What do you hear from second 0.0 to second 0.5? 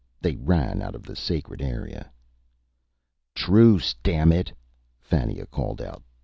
They